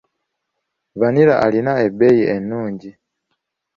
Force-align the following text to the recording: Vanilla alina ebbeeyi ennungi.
Vanilla 0.99 1.35
alina 1.45 1.73
ebbeeyi 1.85 2.23
ennungi. 2.35 2.91